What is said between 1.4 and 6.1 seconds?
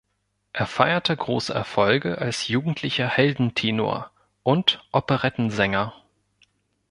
Erfolge als jugendlicher Heldentenor und Operettensänger.